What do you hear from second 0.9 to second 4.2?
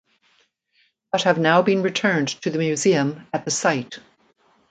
But have now been returned to the museum at the site.